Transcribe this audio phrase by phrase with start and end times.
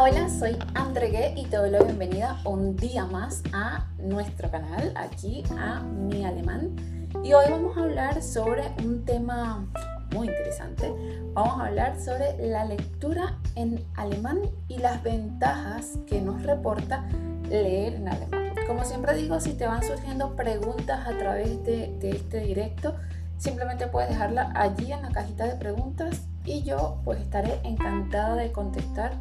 [0.00, 5.42] Hola, soy Andregué y te doy la bienvenida un día más a nuestro canal, aquí
[5.58, 6.76] a Mi Alemán.
[7.24, 9.66] Y hoy vamos a hablar sobre un tema
[10.14, 10.94] muy interesante.
[11.32, 17.04] Vamos a hablar sobre la lectura en alemán y las ventajas que nos reporta
[17.48, 18.52] leer en alemán.
[18.68, 22.94] Como siempre digo, si te van surgiendo preguntas a través de, de este directo,
[23.36, 28.52] simplemente puedes dejarla allí en la cajita de preguntas y yo pues estaré encantada de
[28.52, 29.12] contestar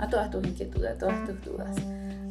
[0.00, 1.76] a todas tus inquietudes, a todas tus dudas.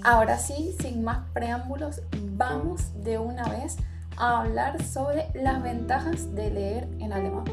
[0.04, 2.02] Ahora sí, sin más preámbulos,
[2.32, 3.78] vamos de una vez
[4.18, 7.46] a hablar sobre las ventajas de leer en alemán.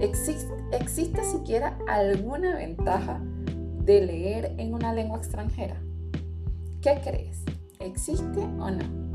[0.00, 3.20] ¿Existe, ¿Existe siquiera alguna ventaja
[3.84, 5.76] de leer en una lengua extranjera?
[6.82, 7.42] ¿Qué crees?
[7.78, 9.09] ¿Existe o no?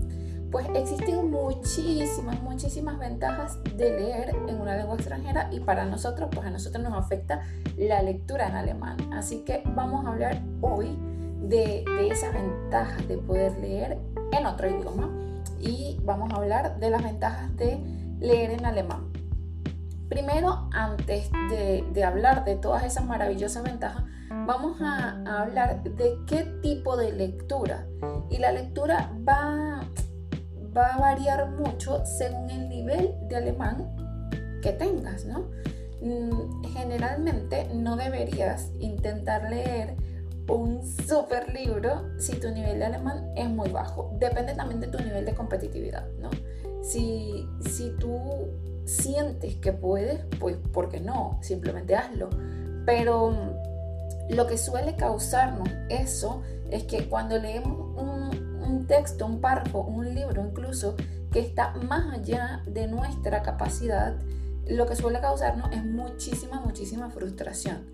[0.56, 6.48] Pues existen muchísimas, muchísimas ventajas de leer en una lengua extranjera y para nosotros, pues
[6.48, 7.42] a nosotros nos afecta
[7.76, 8.96] la lectura en alemán.
[9.12, 10.98] Así que vamos a hablar hoy
[11.42, 14.00] de, esas ventajas de poder leer
[14.32, 15.10] en otro idioma
[15.60, 17.78] y vamos a hablar de las ventajas de
[18.22, 19.12] leer en alemán.
[20.08, 26.96] Primero, antes de, hablar de todas esas maravillosas ventajas, vamos a, hablar de qué tipo
[26.96, 27.88] de lectura.
[28.30, 29.82] Y la lectura va,
[30.76, 33.96] va a variar mucho según el nivel de alemán
[34.62, 35.46] que tengas, ¿no?
[36.02, 39.96] Mm, generalmente no deberías intentar leer
[40.48, 44.12] un super libro si tu nivel de alemán es muy bajo.
[44.20, 46.30] Depende también de tu nivel de competitividad, ¿no?
[46.84, 48.20] Si, si tú
[48.86, 51.40] sientes que puedes, pues ¿por qué no?
[51.42, 52.30] Simplemente hazlo.
[52.86, 53.56] Pero
[54.30, 58.25] lo que suele causarnos eso es que cuando leemos un,
[58.66, 60.96] un texto, un párrafo, un libro incluso,
[61.32, 64.16] que está más allá de nuestra capacidad,
[64.68, 67.86] lo que suele causarnos es muchísima, muchísima frustración.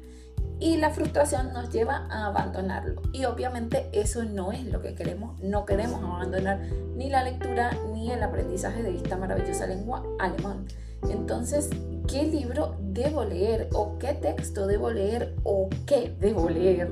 [0.60, 3.02] Y la frustración nos lleva a abandonarlo.
[3.14, 5.40] Y obviamente eso no es lo que queremos.
[5.42, 6.60] No queremos abandonar
[6.96, 10.68] ni la lectura ni el aprendizaje de esta maravillosa lengua alemán.
[11.10, 11.70] Entonces,
[12.08, 13.70] ¿qué libro debo leer?
[13.74, 15.34] ¿O qué texto debo leer?
[15.44, 16.92] ¿O qué debo leer?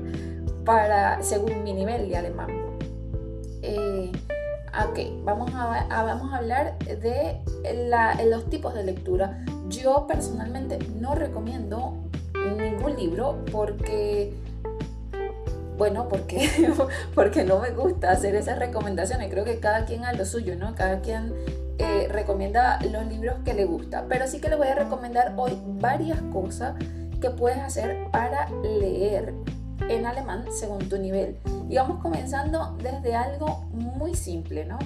[0.64, 2.69] Para, según mi nivel de alemán.
[3.62, 4.12] Eh,
[4.88, 7.40] ok, vamos a, vamos a hablar de
[8.26, 9.44] los tipos de lectura.
[9.68, 12.10] Yo personalmente no recomiendo
[12.56, 14.34] ningún libro porque,
[15.76, 16.48] bueno, porque,
[17.14, 19.30] porque no me gusta hacer esas recomendaciones.
[19.30, 20.74] Creo que cada quien a lo suyo, ¿no?
[20.74, 21.34] Cada quien
[21.78, 24.06] eh, recomienda los libros que le gusta.
[24.08, 26.74] Pero sí que le voy a recomendar hoy varias cosas
[27.20, 29.34] que puedes hacer para leer
[29.88, 31.36] en alemán según tu nivel.
[31.70, 34.76] Y vamos comenzando desde algo muy simple, ¿no?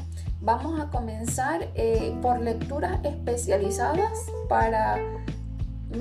[0.42, 4.98] Vamos a comenzar eh, por lecturas especializadas para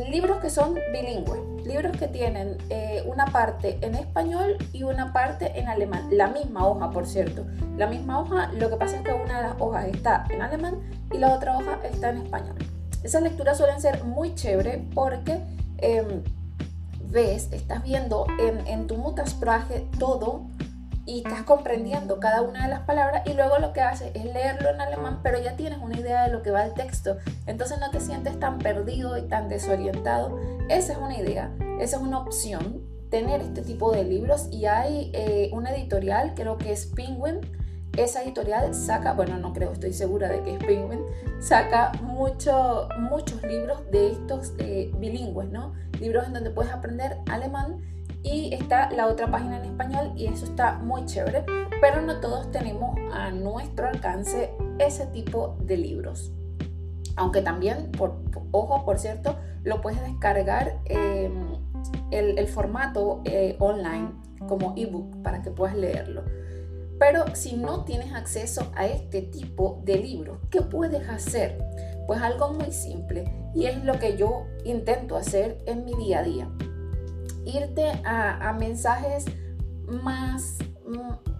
[0.10, 5.58] libros que son bilingües, libros que tienen eh, una parte en español y una parte
[5.58, 6.10] en alemán.
[6.12, 7.46] La misma hoja, por cierto.
[7.78, 10.82] La misma hoja, lo que pasa es que una de las hojas está en alemán
[11.14, 12.58] y la otra hoja está en español.
[13.04, 15.40] Esas lecturas suelen ser muy chévere porque
[15.78, 16.24] eh,
[17.10, 20.52] ves, estás viendo en, en tu Muttersprache todo
[21.06, 24.70] y estás comprendiendo cada una de las palabras y luego lo que haces es leerlo
[24.70, 27.18] en alemán, pero ya tienes una idea de lo que va el texto.
[27.46, 30.40] Entonces no te sientes tan perdido y tan desorientado.
[30.70, 35.12] Esa es una idea, esa es una opción, tener este tipo de libros y hay
[35.14, 37.42] eh, una editorial, creo que es Penguin.
[37.98, 41.02] Esa editorial saca, bueno, no creo, estoy segura de que es Penguin,
[41.40, 45.74] saca mucho, muchos libros de estos eh, bilingües, ¿no?
[46.00, 47.82] Libros en donde puedes aprender alemán
[48.24, 51.46] y está la otra página en español y eso está muy chévere,
[51.82, 56.32] pero no todos tenemos a nuestro alcance ese tipo de libros.
[57.16, 58.16] Aunque también, por,
[58.52, 61.60] ojo, por cierto, lo puedes descargar el,
[62.12, 64.12] el, formato eh, online
[64.48, 66.24] como ebook para que puedas leerlo.
[67.00, 71.60] Pero si no tienes acceso a este tipo de libros, ¿qué puedes hacer?
[72.08, 76.24] Pues algo muy simple y es lo que yo intento hacer en mi día a
[76.24, 76.50] día
[77.46, 79.26] irte a, mensajes
[79.86, 80.58] más,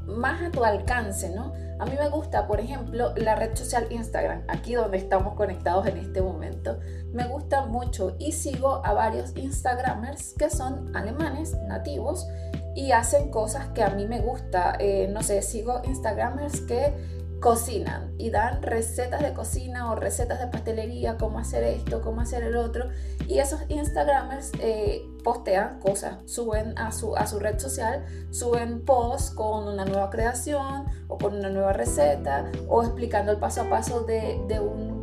[0.06, 1.54] más a tu alcance, ¿no?
[1.80, 5.98] A mí me gusta, por ejemplo, la red social Instagram, aquí donde estamos conectados en
[5.98, 6.80] este momento.
[7.12, 12.28] Me gusta mucho y sigo a varios Instagramers que son alemanes nativos
[12.76, 14.76] y hacen cosas que a mí me gusta.
[14.80, 16.94] Eh, no sé, sigo Instagramers que
[17.44, 22.42] cocinan y dan recetas de cocina o recetas de pastelería, cómo hacer esto, cómo hacer
[22.42, 22.88] el otro.
[23.28, 29.32] Y esos Instagramers eh, postean cosas, suben a su, a su red social, suben posts
[29.32, 34.06] con una nueva creación o con una nueva receta o explicando el paso a paso
[34.06, 34.94] de, de un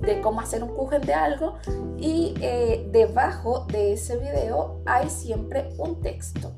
[0.00, 1.58] de cómo hacer un kuchen de algo
[1.96, 6.52] y eh, debajo de ese video hay siempre un texto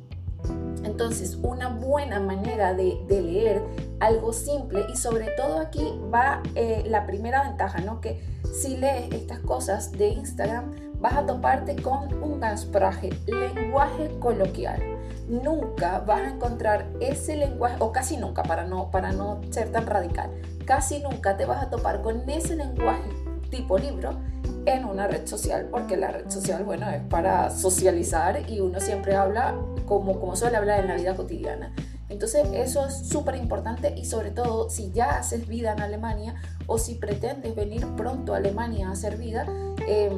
[0.84, 3.62] Entonces, una buena manera de, leer
[4.00, 8.00] algo simple y sobre todo aquí va eh, la primera ventaja, ¿no?
[8.00, 8.22] Que
[8.52, 14.80] si lees estas cosas de Instagram, vas a toparte con un gaspraje, lenguaje coloquial.
[15.28, 19.86] Nunca vas a encontrar ese lenguaje, o casi nunca, para no, para no ser tan
[19.86, 20.30] radical,
[20.66, 23.10] casi nunca te vas a topar con ese lenguaje
[23.50, 24.18] tipo libro
[24.66, 29.14] en una red social, porque la red social, bueno, es para socializar y uno siempre
[29.14, 29.54] habla
[29.86, 31.74] como, como suele hablar en la vida cotidiana.
[32.08, 36.34] Entonces eso es súper importante y sobre todo si ya haces vida en Alemania
[36.66, 39.46] o si pretendes venir pronto a Alemania a hacer vida,
[39.88, 40.12] eh,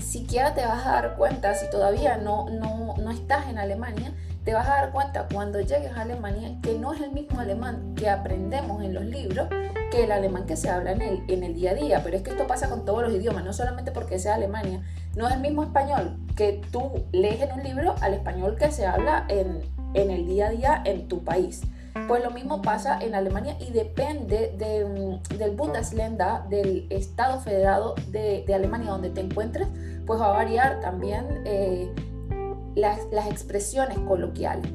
[0.00, 4.12] siquiera te vas a dar cuenta, si todavía no, no, no estás en Alemania,
[4.44, 7.94] te vas a dar cuenta cuando llegues a Alemania que no es el mismo alemán
[7.94, 9.48] que aprendemos en los libros
[9.90, 12.00] que el alemán que se habla en el, en el día a día.
[12.02, 14.82] Pero es que esto pasa con todos los idiomas, no solamente porque sea Alemania.
[15.16, 18.86] No es el mismo español que tú lees en un libro al español que se
[18.86, 19.60] habla en,
[19.94, 21.62] en el día a día en tu país.
[22.06, 28.90] Pues lo mismo pasa en Alemania y depende del Bundesländer, del Estado federado de, Alemania
[28.92, 29.66] donde te encuentres,
[30.06, 31.92] pues va a variar también eh,
[32.76, 34.70] las expresiones coloquiales.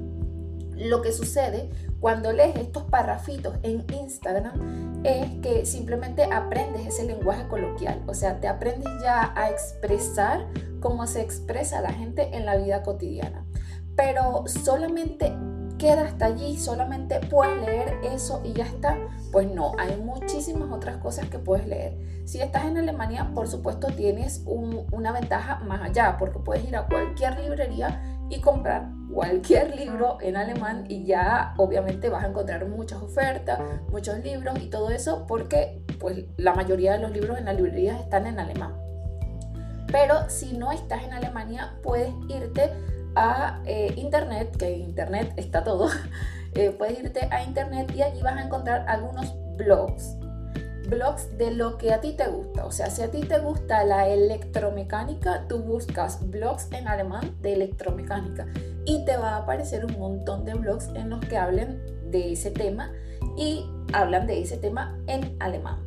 [0.76, 1.70] Lo que sucede
[2.00, 8.40] cuando lees estos parrafitos en Instagram es que simplemente aprendes ese lenguaje coloquial, o sea,
[8.40, 10.48] te aprendes ya a expresar
[10.80, 13.46] cómo se expresa la gente en la vida cotidiana.
[13.96, 15.34] Pero solamente
[15.78, 18.98] queda hasta allí, solamente puedes leer eso y ya está.
[19.32, 21.98] Pues no, hay muchísimas otras cosas que puedes leer.
[22.26, 26.88] Si estás en Alemania, por supuesto tienes una ventaja más allá, porque puedes ir a
[26.88, 33.02] cualquier librería y comprar cualquier libro en alemán y ya obviamente vas a encontrar muchas
[33.02, 33.58] ofertas,
[33.90, 38.02] muchos libros y todo eso porque pues la mayoría de los libros en las librerías
[38.02, 38.76] están en alemán.
[39.90, 42.74] Pero si no estás en Alemania puedes irte
[43.16, 45.90] a eh, internet, que en internet está todo,
[46.54, 50.18] eh, puedes irte a internet y allí vas a encontrar algunos blogs.
[50.88, 52.66] Blogs de lo que a ti te gusta.
[52.66, 57.54] O sea, si a ti te gusta la electromecánica, tú buscas blogs en alemán de
[57.54, 58.48] electromecánica
[58.86, 62.52] y te va a aparecer un montón de blogs en los que hablen de ese
[62.52, 62.92] tema
[63.38, 65.84] y hablan de ese tema en alemán.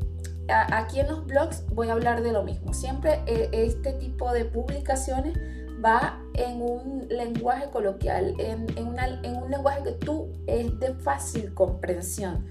[0.49, 2.73] Aquí en los blogs voy a hablar de lo mismo.
[2.73, 5.39] Siempre eh, este tipo de publicaciones
[5.85, 12.47] va en un lenguaje coloquial, en, un lenguaje que tú es de fácil comprensión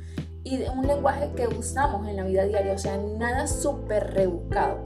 [0.49, 4.77] y de un lenguaje que usamos en la vida diaria, o sea, nada súper rebuscado.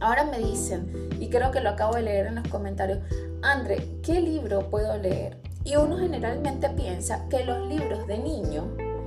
[0.00, 2.98] Ahora me dicen, y creo que lo acabo de leer en los comentarios,
[3.42, 5.38] André, ¿qué libro puedo leer?
[5.62, 8.64] Y uno generalmente piensa que los libros de niños,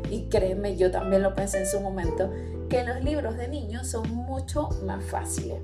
[0.10, 2.32] y créeme, yo también lo pensé en su momento,
[2.70, 5.60] que los libros de niños son mucho más fáciles.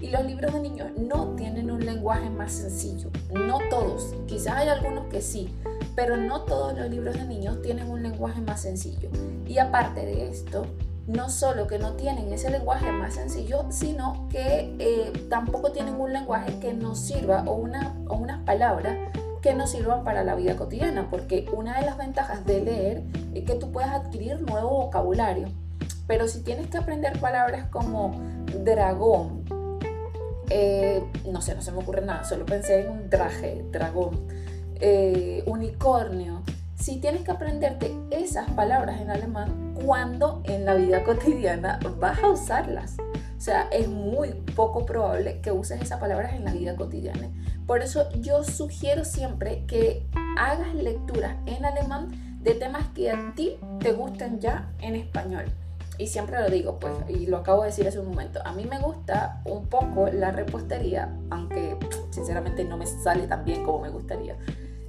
[0.00, 4.68] Y los libros de niños no tienen un lenguaje más sencillo, no todos, quizás hay
[4.68, 5.54] algunos que sí,
[5.94, 9.10] pero no todos los libros de niños tienen un lenguaje más sencillo.
[9.46, 10.66] Y aparte de esto,
[11.06, 16.12] no solo que no tienen ese lenguaje más sencillo, sino que eh, tampoco tienen un
[16.12, 18.96] lenguaje que nos sirva o, una, o unas palabras
[19.42, 23.02] que nos sirvan para la vida cotidiana, porque una de las ventajas de leer
[23.34, 25.48] es que tú puedes adquirir nuevo vocabulario.
[26.06, 28.18] Pero si tienes que aprender palabras como
[28.64, 29.44] dragón,
[30.48, 34.26] eh, no sé, no se me ocurre nada, solo pensé en un traje, dragón,
[34.80, 36.42] eh, unicornio.
[36.74, 42.28] Si tienes que aprenderte esas palabras en alemán, cuando en la vida cotidiana vas a
[42.28, 42.96] usarlas?
[43.36, 47.30] O sea, es muy poco probable que uses esas palabras en la vida cotidiana.
[47.66, 50.06] Por eso yo sugiero siempre que
[50.38, 55.46] hagas lecturas en alemán de temas que a ti te gusten ya en español
[55.96, 58.64] y siempre lo digo, pues, y lo acabo de decir hace un momento, a mí
[58.64, 61.76] me gusta un poco la repostería, aunque
[62.10, 64.36] sinceramente no me sale tan bien como me gustaría.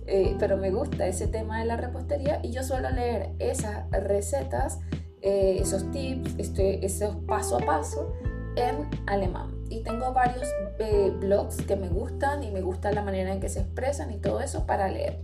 [0.08, 4.80] Eh, pero me gusta ese tema de la repostería y yo suelo leer esas recetas,
[5.22, 8.14] eh, esos tips, este, esos paso a paso
[8.56, 9.52] en alemán.
[9.70, 10.48] Y tengo varios
[10.78, 14.18] eh, blogs que me gustan y me gusta la manera en que se expresan y
[14.18, 15.20] todo eso para leer.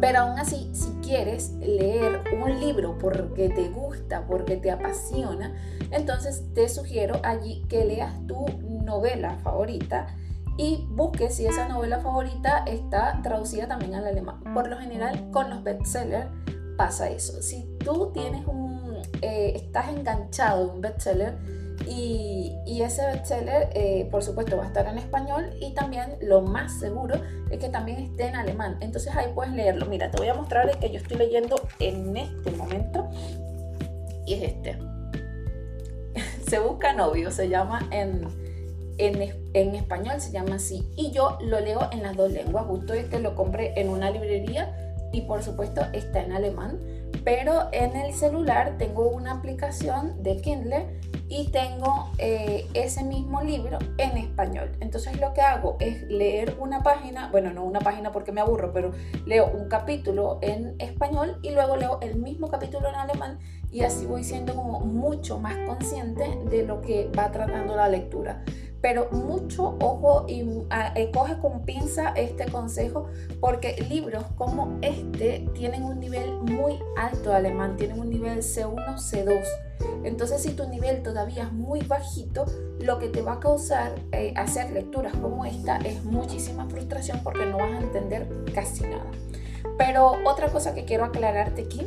[0.00, 5.54] Pero aún así, si quieres leer un libro porque te gusta, porque te apasiona,
[5.90, 8.46] entonces te sugiero allí que leas tu
[8.82, 10.16] novela favorita
[10.60, 14.42] y busques si esa novela favorita está traducida también al alemán.
[14.52, 16.26] Por lo general, con los bestsellers
[16.76, 17.40] pasa eso.
[17.40, 21.38] Si tú tienes un, eh, estás enganchado de un bestseller,
[21.88, 26.78] y, ese bestseller, eh, por supuesto, va a estar en español y también lo más
[26.78, 27.14] seguro
[27.50, 28.76] es que también esté en alemán.
[28.80, 29.86] Entonces ahí puedes leerlo.
[29.86, 33.08] Mira, te voy a mostrar el que yo estoy leyendo en este momento
[34.26, 34.78] y es este.
[36.48, 38.49] se busca novio, se llama en,
[39.00, 39.22] en,
[39.54, 40.88] en, español se llama así.
[40.96, 42.66] Y yo lo leo en las dos lenguas.
[42.66, 44.74] Justo este lo compré en una librería
[45.12, 46.78] y por supuesto está en alemán.
[47.24, 53.78] Pero en el celular tengo una aplicación de Kindle y tengo eh, ese mismo libro
[53.98, 54.70] en español.
[54.80, 58.72] Entonces lo que hago es leer una página, bueno, no una página porque me aburro,
[58.72, 58.92] pero
[59.26, 63.38] leo un capítulo en español y luego leo el mismo capítulo en alemán
[63.70, 68.42] y así voy siendo como mucho más consciente de lo que va tratando la lectura
[68.80, 73.06] pero mucho ojo y ah, eh, coge con pinza este consejo
[73.40, 78.96] porque libros como este tienen un nivel muy alto de alemán, tienen un nivel C1,
[78.96, 79.42] C2.
[80.04, 82.46] Entonces si tu nivel todavía es muy bajito,
[82.80, 87.46] lo que te va a causar eh, hacer lecturas como esta es muchísima frustración porque
[87.46, 89.10] no vas a entender casi nada.
[89.76, 91.86] Pero otra cosa que quiero aclararte aquí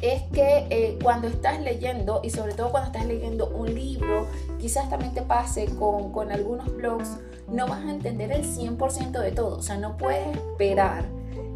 [0.00, 4.26] es que eh, cuando estás leyendo, y sobre todo cuando estás leyendo un libro,
[4.58, 9.32] quizás también te pase con, con algunos blogs, no vas a entender el 100% de
[9.32, 9.58] todo.
[9.58, 11.04] O sea, no puedes esperar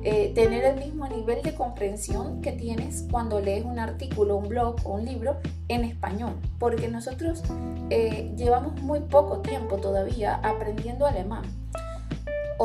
[0.06, 4.76] eh, tener el mismo nivel de comprensión que tienes cuando lees un artículo, un blog
[4.84, 6.34] o un libro en español.
[6.58, 7.42] Porque nosotros
[7.88, 11.44] eh, llevamos muy poco tiempo todavía aprendiendo alemán.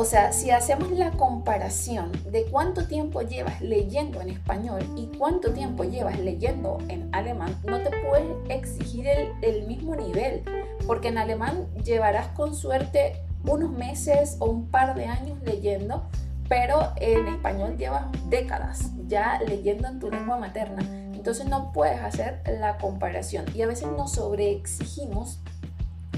[0.00, 5.52] O sea, si hacemos la comparación de cuánto tiempo llevas leyendo en español y cuánto
[5.52, 9.06] tiempo llevas leyendo en alemán, no te puedes exigir
[9.42, 10.42] el, mismo nivel,
[10.86, 16.02] porque en alemán llevarás con suerte unos meses o un par de años leyendo,
[16.48, 20.80] pero en español llevas décadas ya leyendo en tu lengua materna.
[21.12, 25.40] Entonces no puedes hacer la comparación y a veces nos sobreexigimos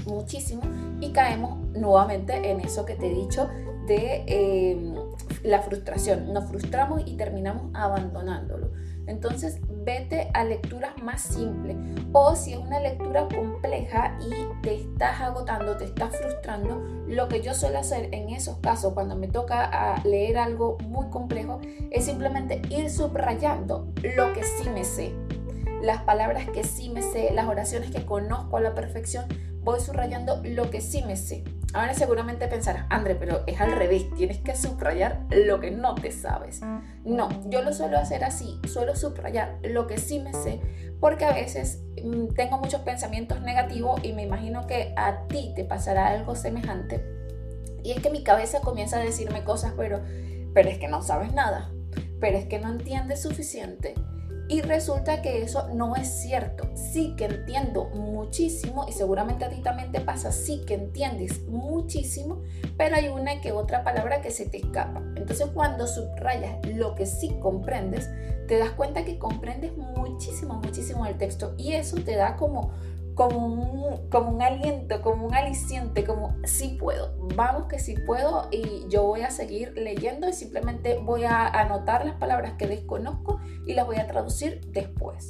[0.05, 0.61] muchísimo
[1.01, 3.49] y caemos nuevamente en eso que te he dicho
[3.87, 4.95] de em,
[5.43, 6.33] la frustración.
[6.33, 8.71] Nos frustramos y terminamos abandonándolo.
[9.05, 11.75] Entonces, vete a lecturas más simples.
[12.13, 17.41] O si es una lectura compleja y te estás agotando, te estás frustrando, lo que
[17.41, 21.59] yo suelo hacer en esos casos, cuando me toca leer algo muy complejo,
[21.91, 25.13] es simplemente ir subrayando lo que sí me sé.
[25.81, 29.25] Las palabras que sí me sé, las oraciones que conozco a la perfección,
[29.63, 31.43] voy subrayando lo que sí me sé.
[31.73, 36.11] Ahora seguramente pensarás, André, pero es al revés, tienes que subrayar lo que no te
[36.11, 36.61] sabes.
[37.03, 40.61] No, yo lo suelo hacer así, suelo subrayar lo que sí me sé,
[40.99, 45.63] porque a veces mm, tengo muchos pensamientos negativos y me imagino que a ti te
[45.63, 47.03] pasará algo semejante.
[47.83, 50.01] Y es que mi cabeza comienza a decirme cosas, pero,
[50.53, 51.71] pero es que no sabes nada,
[52.19, 53.95] pero es que no entiendes suficiente,
[54.53, 56.69] y resulta que eso no es cierto.
[56.75, 62.43] Sí que entiendo muchísimo y seguramente a ti también te pasa, sí que entiendes muchísimo,
[62.77, 65.01] pero hay una que otra palabra que se te escapa.
[65.15, 68.11] Entonces cuando subrayas lo que sí comprendes,
[68.47, 72.73] te das cuenta que comprendes muchísimo, muchísimo el texto y eso te da como
[73.15, 78.47] como un, como un aliento, como un aliciente, como sí puedo, vamos que sí puedo
[78.51, 83.39] y yo voy a seguir leyendo y simplemente voy a anotar las palabras que desconozco
[83.65, 85.27] y las voy a traducir después.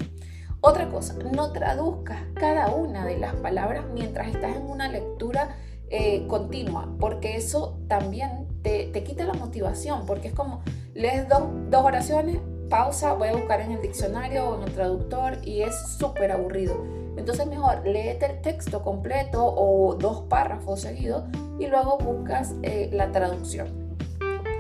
[0.61, 5.57] Otra cosa, no traduzcas cada una de las palabras mientras estás en una lectura
[5.89, 10.61] eh, continua, porque eso también te, te, quita la motivación, porque es como
[10.93, 15.37] lees dos, dos oraciones, pausa, voy a buscar en el diccionario o en el traductor
[15.43, 21.23] y es súper aburrido entonces mejor léete el texto completo o dos párrafos seguidos
[21.59, 23.67] y luego buscas eh, la traducción.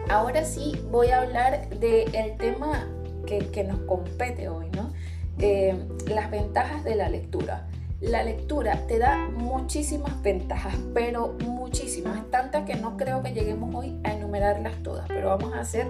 [0.09, 2.87] Ahora sí voy a hablar del tema
[3.25, 4.91] que, nos compete hoy, ¿no?
[5.39, 7.67] Eh, las ventajas de la lectura.
[7.99, 13.99] La lectura te da muchísimas ventajas, pero muchísimas, tantas que no creo que lleguemos hoy
[14.03, 15.87] a enumerarlas todas, pero vamos a hacer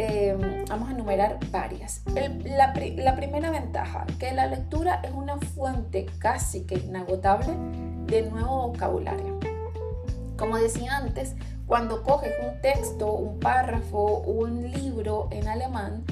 [0.00, 2.02] Em, vamos a enumerar varias.
[2.44, 7.52] la, la, primera ventaja, que la lectura es una fuente casi que inagotable
[8.06, 9.40] de nuevo vocabulario.
[10.36, 11.34] Como decía antes,
[11.66, 16.04] cuando coges un texto, un párrafo, un libro en alemán,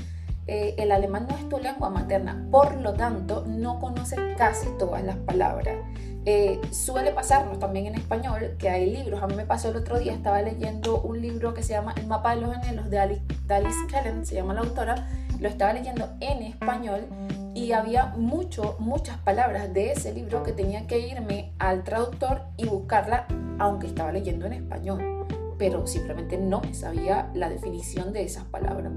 [0.46, 5.02] eh, el alemán no es tu lengua materna, por lo tanto no conoces casi todas
[5.04, 5.76] las palabras.
[6.24, 9.22] Eh, suele pasarnos también en español que hay libros.
[9.22, 12.06] A mí me pasó el otro día, estaba leyendo un libro que se llama El
[12.06, 15.08] mapa de los anhelos de Alice, Kellen, se llama la autora.
[15.40, 17.06] Lo estaba leyendo en español
[17.54, 22.66] y había mucho, muchas palabras de ese libro que tenía que irme al traductor y
[22.66, 23.26] buscarla,
[23.58, 25.26] aunque estaba leyendo en español
[25.58, 28.92] pero simplemente no sabía la definición de esas palabras.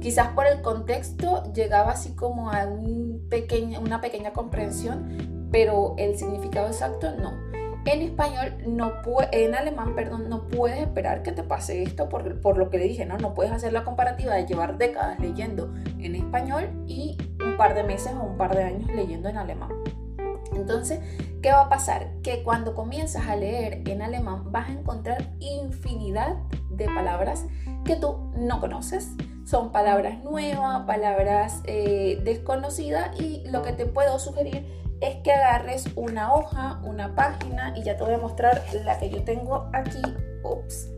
[0.00, 3.28] Quizás por el contexto llegaba así como a un
[3.80, 7.32] una pequeña comprensión, pero el significado exacto no.
[7.84, 8.92] En español, no
[9.32, 12.84] en alemán, perdón, no puedes esperar que te pase esto por, por lo que le
[12.84, 13.18] dije, ¿no?
[13.18, 17.82] No puedes hacer la comparativa de llevar décadas leyendo en español y un par de
[17.82, 19.70] meses o un par de años leyendo en alemán.
[20.54, 21.00] Entonces,
[21.42, 22.08] ¿Qué va a pasar?
[22.22, 26.36] Que cuando comienzas a leer en alemán vas a encontrar infinidad
[26.70, 27.46] de palabras
[27.84, 29.08] que tú no conoces.
[29.44, 34.64] Son palabras nuevas, palabras eh, desconocidas y lo que te puedo sugerir
[35.00, 39.10] es que agarres una hoja, una página y ya te voy a mostrar la que
[39.10, 40.00] yo tengo aquí,
[40.44, 40.90] ups,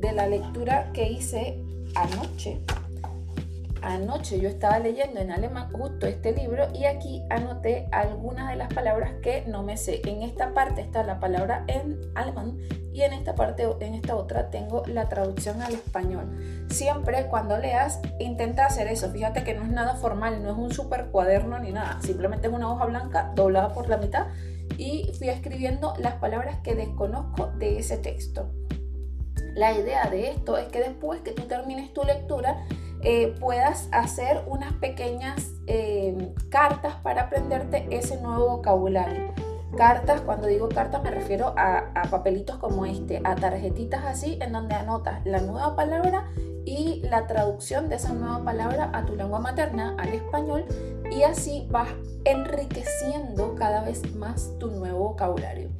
[0.00, 1.62] de la lectura que hice
[1.94, 2.62] anoche
[3.82, 8.72] anoche yo estaba leyendo en alemán justo este libro y aquí anoté algunas de las
[8.72, 10.02] palabras que no me sé.
[10.04, 12.58] En esta parte está la palabra en alemán
[12.92, 16.66] y en esta parte, en esta otra, tengo la traducción al español.
[16.70, 19.10] Siempre cuando leas, intenta hacer eso.
[19.10, 22.00] Fíjate que no es nada formal, no es un super cuaderno ni nada.
[22.02, 24.26] Simplemente es una hoja blanca doblada por la mitad
[24.76, 28.50] y fui escribiendo las palabras que desconozco de ese texto.
[29.54, 32.64] La idea de esto es que después que tú termines tu lectura,
[33.02, 39.32] eh, puedas hacer unas pequeñas eh, cartas para aprenderte ese nuevo vocabulario.
[39.76, 44.52] Cartas, cuando digo cartas me refiero a, a, papelitos como este, a tarjetitas así en
[44.52, 46.28] donde anotas la nueva palabra
[46.64, 50.64] y la traducción de esa nueva palabra a tu lengua materna, al español,
[51.10, 51.88] y así vas
[52.24, 55.70] enriqueciendo cada vez más tu nuevo vocabulario.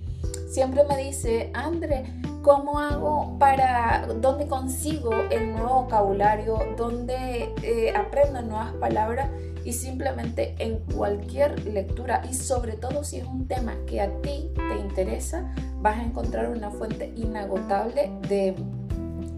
[0.51, 2.05] Siempre me dice, André,
[2.43, 9.29] ¿Cómo hago para, dónde consigo el nuevo vocabulario, dónde eh, aprendo nuevas palabras?
[9.63, 14.51] Y simplemente en cualquier lectura y sobre todo si es un tema que a ti
[14.55, 18.55] te interesa, vas a encontrar una fuente inagotable de,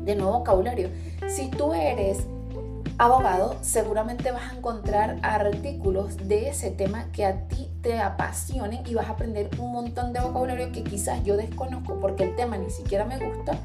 [0.05, 0.89] de nuevo vocabulario.
[1.27, 2.25] Si tú eres
[3.03, 8.95] abogado, seguramente vas a encontrar artículos de ese tema que a ti te apasionen y
[8.95, 12.71] vas a aprender un montón de vocabulario que quizás yo desconozco porque el tema ni
[12.71, 13.59] siquiera me gusta,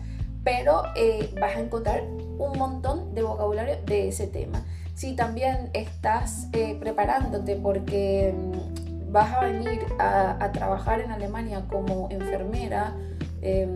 [0.43, 4.65] pero eh, vas a encontrar un montón de vocabulario de ese tema.
[4.95, 12.09] Si también estás eh, preparándote porque mm, vas a venir a, trabajar en Alemania como
[12.09, 12.95] enfermera,
[13.43, 13.69] eh,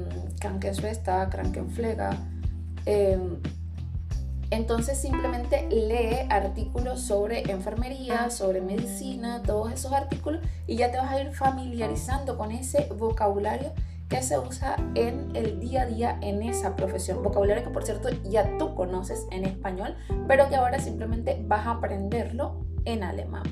[4.51, 11.09] entonces simplemente lee artículos sobre enfermería, sobre medicina, todos esos artículos y ya te vas
[11.11, 13.71] a ir familiarizando con ese vocabulario
[14.09, 17.23] que se usa en el día a día en esa profesión.
[17.23, 19.95] Vocabulario que por cierto ya tú conoces en español,
[20.27, 23.43] pero que ahora simplemente vas a aprenderlo en alemán.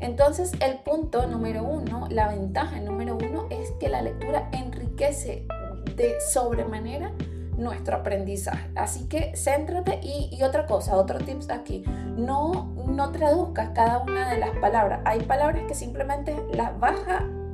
[0.00, 5.46] Entonces el punto número uno, la ventaja número uno es que la lectura enriquece
[5.94, 7.12] de sobremanera
[7.56, 8.70] nuestro aprendizaje.
[8.74, 11.84] Así que céntrate y, otra cosa, otro tips aquí,
[12.16, 15.00] no, no traduzcas cada una de las palabras.
[15.04, 16.98] Hay palabras que simplemente las vas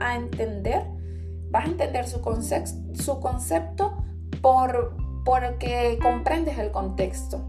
[0.01, 0.85] a entender,
[1.51, 4.05] vas a entender su, concepto, su concepto
[4.41, 7.41] por, porque comprendes el contexto.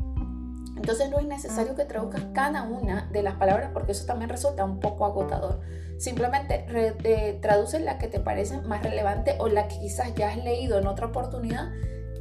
[0.75, 4.65] Entonces no es necesario que traduzcas cada una de las palabras porque eso también resulta
[4.65, 5.61] un poco agotador.
[5.97, 10.43] Simplemente eh, traduce la que te parece más relevante o la que quizás ya has
[10.43, 11.71] leído en otra oportunidad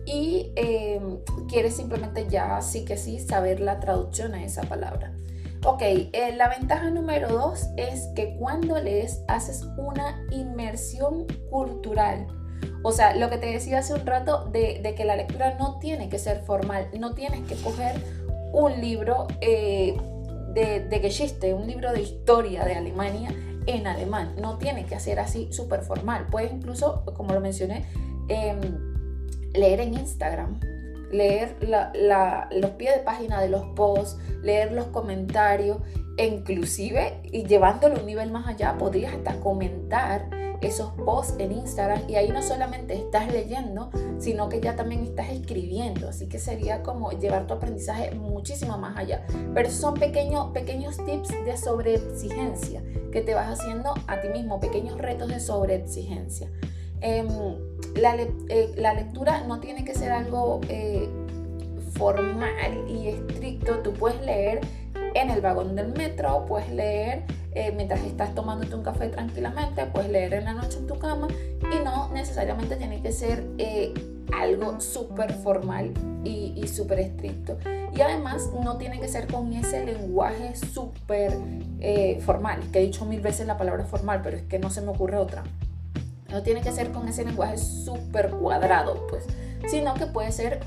[0.07, 5.15] y em, quieres simplemente ya sí que sí saber la traducción a esa palabra.
[5.65, 12.27] Ok, eh, la ventaja número dos es que cuando lees haces una inmersión cultural.
[12.83, 16.09] O sea, lo que te decía hace un rato de, que la lectura no tiene
[16.09, 17.95] que ser formal, no tienes que coger
[18.53, 19.97] un libro eh,
[20.53, 23.31] de, de Geschichte, un libro de historia de Alemania
[23.67, 26.27] en alemán, no tiene que ser así súper formal.
[26.29, 27.87] Puedes incluso, como lo mencioné,
[28.29, 28.57] eh,
[29.55, 30.61] leer en Instagram,
[31.11, 31.57] leer
[32.51, 35.79] los pies de página de los posts, leer los comentarios,
[36.17, 40.29] e inclusive, y llevándolo un nivel más allá, podrías hasta comentar
[40.61, 45.31] esos posts en Instagram y ahí no solamente estás leyendo, sino que ya también estás
[45.31, 49.27] escribiendo, así que sería como llevar tu aprendizaje muchísimo más allá.
[49.55, 54.99] Pero son pequeños, pequeños tips de sobreexigencia que te vas haciendo a ti mismo, pequeños
[54.99, 56.49] retos de sobreexigencia.
[57.95, 61.09] Eh, la, lectura no tiene que ser algo eh,
[61.93, 63.79] formal y estricto.
[63.81, 64.61] Tú puedes leer
[65.15, 70.11] en el vagón del metro, puedes leer eh, mientras estás tomándote un café tranquilamente, puedes
[70.11, 71.29] leer en la noche en tu cama
[71.61, 73.47] y no necesariamente tiene que ser
[74.33, 75.93] algo súper formal
[76.25, 77.59] y, y súper estricto.
[77.95, 81.37] Y además no tiene que ser con ese lenguaje súper
[82.21, 84.89] formal, que he dicho mil veces la palabra formal, pero es que no se me
[84.89, 85.45] ocurre otra.
[86.33, 89.27] No tiene que ser con ese lenguaje súper cuadrado, pues,
[89.69, 90.61] sino que puede ser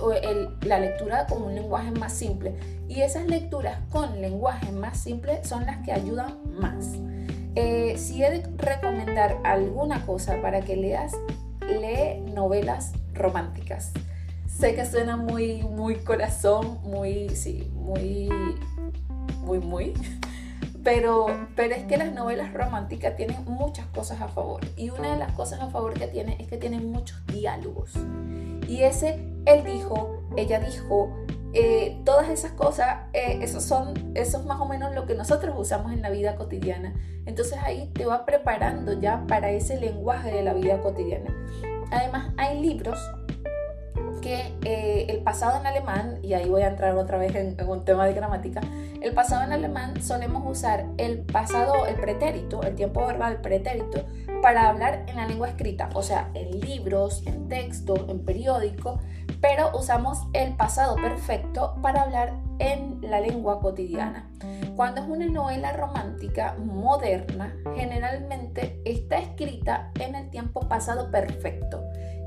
[0.61, 2.55] la lectura con un lenguaje más simple.
[2.87, 6.93] Y esas lecturas con lenguaje más simple son las que ayudan más.
[7.55, 11.13] Eh, si he de recomendar alguna cosa para que leas,
[11.61, 13.91] lee novelas románticas.
[14.47, 18.29] Sé que suena muy, muy corazón, muy, sí, muy,
[19.41, 19.93] muy, muy,
[20.85, 24.61] Pero, pero es que las novelas románticas tienen muchas cosas a favor.
[24.77, 27.93] Y una de las cosas a favor que tiene es que tienen muchos diálogos.
[28.67, 31.11] Y ese, él dijo, ella dijo,
[31.53, 35.55] eh, todas esas cosas, eh, esos son, eso es más o menos lo que nosotros
[35.57, 36.93] usamos en la vida cotidiana.
[37.25, 41.33] Entonces ahí te va preparando ya para ese lenguaje de la vida cotidiana.
[41.89, 42.99] Además, hay libros
[44.25, 47.85] que eh, el pasado en alemán, y ahí voy a entrar otra vez en, un
[47.85, 48.59] tema de gramática,
[48.99, 54.03] el pasado en alemán solemos usar el pasado, el pretérito, el tiempo verbal pretérito,
[54.41, 58.99] para hablar en la lengua escrita, o sea, en libros, en textos, en periódico,
[59.41, 64.27] pero usamos el pasado perfecto para hablar en la lengua cotidiana.
[64.75, 71.83] Cuando es una novela romántica moderna, generalmente está escrita en el tiempo pasado perfecto.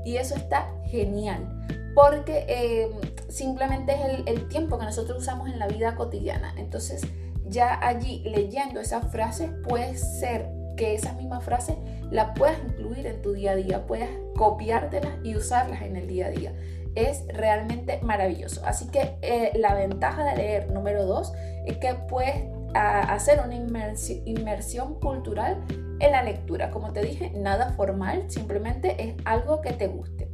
[0.09, 1.47] Y eso está genial,
[1.93, 2.89] porque eh,
[3.27, 6.51] simplemente es el, tiempo que nosotros usamos en la vida cotidiana.
[6.57, 7.03] Entonces,
[7.45, 11.77] ya allí leyendo esa frase, puede ser que esa misma frase
[12.09, 16.25] la puedas incluir en tu día a día, puedas copiártelas y usarlas en el día
[16.25, 16.53] a día.
[16.95, 18.65] Es realmente maravilloso.
[18.65, 21.33] Así que eh, la ventaja de leer número dos
[21.67, 25.63] es que puedes hacer una inmersión cultural
[25.99, 26.71] en la lectura.
[26.71, 30.31] Como te dije, nada formal, simplemente es algo que te guste.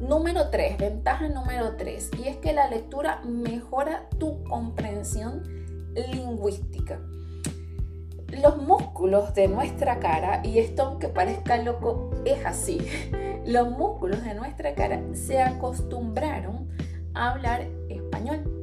[0.00, 5.44] Número 3, ventaja número 3, y es que la lectura mejora tu comprensión
[5.94, 7.00] lingüística.
[8.42, 12.78] Los músculos de nuestra cara, y esto aunque parezca loco, es así,
[13.46, 16.68] los músculos de nuestra cara se acostumbraron
[17.14, 18.61] a hablar español.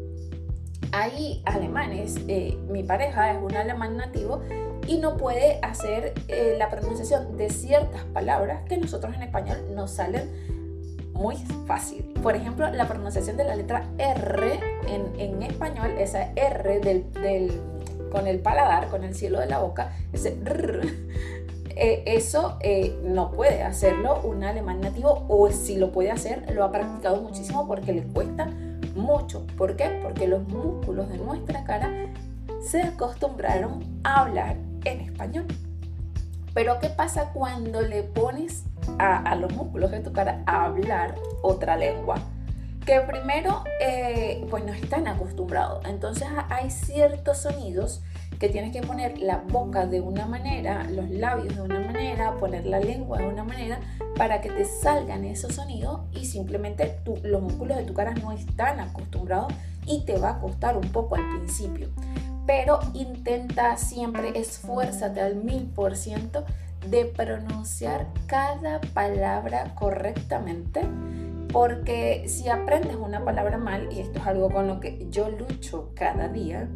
[0.92, 4.42] Hay alemanes, eh, mi pareja es un alemán nativo
[4.88, 9.92] y no puede hacer eh, la pronunciación de ciertas palabras que nosotros en español nos
[9.92, 10.30] salen
[11.14, 11.36] muy
[11.68, 12.06] fácil.
[12.24, 17.62] Por ejemplo, la pronunciación de la letra R en, español, esa R del,
[18.12, 20.38] con el paladar, con el cielo de la boca, ese
[21.76, 26.64] eh, eso eh, no puede hacerlo un alemán nativo o si lo puede hacer, lo
[26.64, 28.50] ha practicado muchísimo porque le cuesta
[29.10, 29.48] mucho.
[29.58, 30.00] ¿Por qué?
[30.04, 31.92] Porque los músculos de nuestra cara
[32.62, 35.48] se acostumbraron a hablar en español.
[36.54, 38.66] Pero ¿qué pasa cuando le pones
[39.00, 42.18] a, los músculos de tu cara a hablar otra lengua?
[42.86, 45.84] Que primero, eh, pues no están acostumbrados.
[45.86, 48.02] Entonces hay ciertos sonidos
[48.40, 52.66] que tienes que poner la boca de una manera, los labios de una manera, poner
[52.66, 53.82] la lengua de una manera
[54.16, 58.80] para que te salgan esos sonidos y simplemente los músculos de tu cara no están
[58.80, 59.54] acostumbrados
[59.86, 61.90] y te va a costar un poco al principio.
[62.48, 66.46] Pero intenta siempre, esfuérzate al mil por ciento
[66.90, 70.82] de pronunciar cada palabra correctamente,
[71.52, 75.92] porque si aprendes una palabra mal, y esto es algo con lo que yo lucho
[75.94, 76.70] cada día,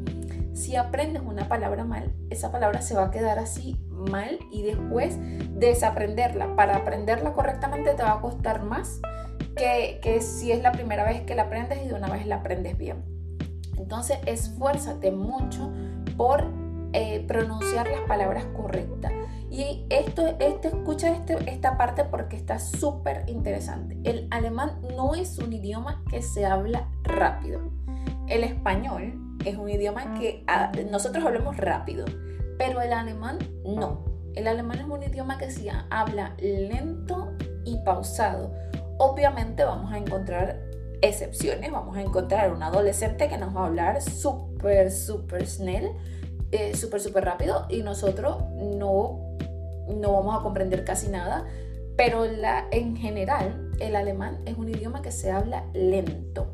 [0.53, 5.17] si aprendes una palabra mal, esa palabra se va a quedar así mal y después
[5.51, 6.55] desaprenderla.
[6.55, 9.01] Para aprenderla correctamente te va a costar más
[9.55, 12.37] que, que si es la primera vez que la aprendes y de una vez la
[12.37, 13.03] aprendes bien.
[13.77, 15.71] Entonces, esfuérzate mucho
[16.15, 16.45] por
[16.93, 19.11] eh, pronunciar las palabras correctas.
[19.49, 23.99] Y esto, esto escucha este, esta parte porque está súper interesante.
[24.03, 27.61] El alemán no es un idioma que se habla rápido.
[28.27, 32.05] El español es un idioma que ah, nosotros hablamos rápido,
[32.57, 34.05] pero el alemán no.
[34.35, 37.33] El alemán es un idioma que se habla lento
[37.65, 38.51] y pausado.
[38.97, 40.59] Obviamente vamos a encontrar
[41.03, 41.71] excepciones.
[41.71, 45.91] Vamos a encontrar un adolescente que nos va a hablar súper, súper snell,
[46.51, 49.37] eh, súper, súper rápido y nosotros no,
[49.87, 51.45] no vamos a comprender casi nada.
[51.95, 56.47] Pero en general, el alemán es un idioma que se habla lento,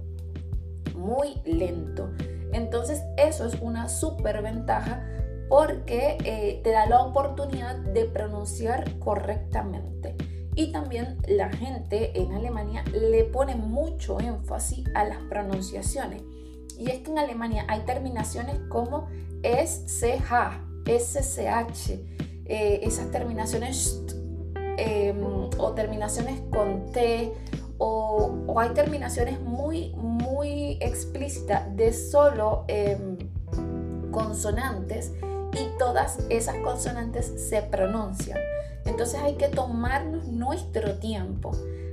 [0.96, 2.10] muy lento.
[2.54, 5.06] Entonces, eso es una súper ventaja
[5.50, 10.16] porque eh, te da la oportunidad de pronunciar correctamente.
[10.56, 16.22] Y también la gente en Alemania le pone mucho énfasis a las pronunciaciones.
[16.78, 19.08] Y es que en Alemania hay terminaciones como
[19.44, 21.90] SCH, SCH,
[22.46, 24.04] eh, esas terminaciones
[24.78, 27.34] em, o terminaciones con T
[27.80, 33.18] o, hay terminaciones muy, muy explícitas de solo em,
[34.12, 35.14] consonantes
[35.54, 38.38] y todas esas consonantes se pronuncian.
[38.86, 41.52] Entonces hay que tomarnos nuestro tiempo,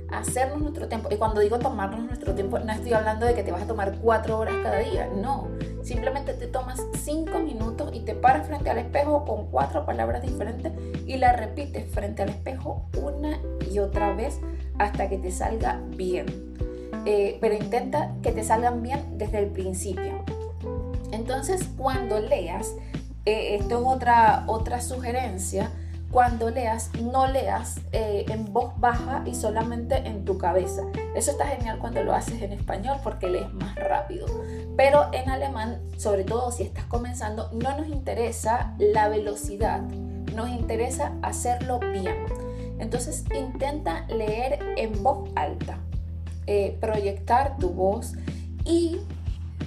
[0.09, 1.09] hacernos nuestro tiempo.
[1.11, 3.97] Y cuando digo tomarnos nuestro tiempo, no estoy hablando de que te vas a tomar
[3.99, 5.47] cuatro horas cada día, no.
[5.87, 10.73] Simplemente te tomas cinco minutos y te paras frente al espejo con cuatro palabras diferentes
[11.05, 13.39] y las repites frente al espejo una
[13.71, 14.41] y otra vez
[14.79, 16.25] hasta que te salga bien.
[17.05, 20.25] Eh, pero intenta que te salgan bien desde el principio.
[21.13, 22.73] Entonces, cuando leas,
[23.23, 25.71] eh, esto es otra, otra sugerencia,
[26.11, 30.83] cuando leas, no leas eh, en voz baja y solamente en tu cabeza.
[31.15, 34.25] Eso está genial cuando lo haces en español porque lees más rápido.
[34.77, 39.81] Pero en alemán, sobre todo si estás comenzando, no nos interesa la velocidad,
[40.33, 42.15] nos interesa hacerlo bien.
[42.79, 45.79] Entonces intenta leer en voz alta,
[46.45, 48.13] eh, proyectar tu voz
[48.63, 49.01] y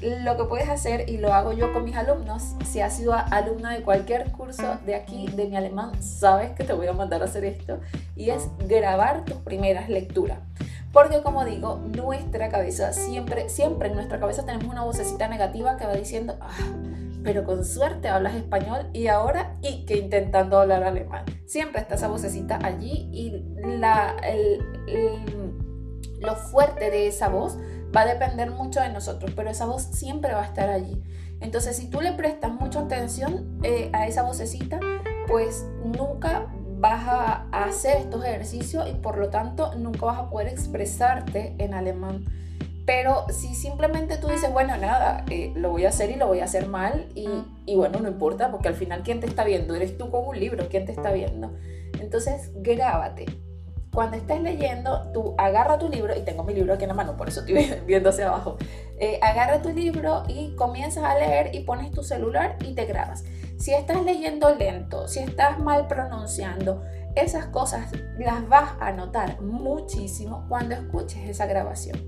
[0.01, 3.73] lo que puedes hacer, y lo hago yo con mis alumnos, si has sido alumna
[3.75, 7.27] de cualquier curso de aquí, de mi alemán, sabes que te voy a mandar a
[7.27, 7.81] hacer esto,
[8.17, 10.39] y es grabar tus primeras lecturas.
[10.93, 15.87] Porque como digo, nuestra cabeza, siempre, siempre en nuestra cabeza tenemos una vocecita negativa que
[15.87, 16.51] va diciendo, ah,
[17.23, 21.25] pero con suerte hablas español y ahora y que intentando hablar alemán.
[21.47, 23.45] Siempre está esa vocecita allí y
[23.79, 24.17] la,
[26.21, 27.59] lo fuerte de esa voz
[27.95, 31.03] va a depender mucho de nosotros, pero esa voz siempre va a estar allí.
[31.41, 34.79] Entonces, si tú le prestas mucha atención eh, a esa vocecita,
[35.27, 36.47] pues nunca
[36.79, 41.75] vas a hacer estos ejercicios y por lo tanto nunca vas a poder expresarte en
[41.75, 42.27] alemán.
[42.87, 46.41] Pero si simplemente tú dices, bueno, nada, eh, lo voy a hacer y lo voy
[46.41, 47.29] a hacer mal y,
[47.67, 49.75] y, bueno, no importa, porque al final, ¿quién te está viendo?
[49.75, 51.55] Eres tú con un libro, ¿quién te está viendo?
[52.01, 53.27] Entonces, grábate,
[53.93, 57.17] cuando estés leyendo, tú agarra tu libro, y tengo mi libro aquí en la mano,
[57.17, 58.57] por eso estoy viendo hacia abajo,
[58.99, 63.25] eh, agarra tu libro y comienzas a leer y pones tu celular y te grabas.
[63.59, 66.83] Si estás leyendo lento, si estás mal pronunciando,
[67.15, 71.99] esas cosas las vas a notar muchísimo cuando escuches esa grabación.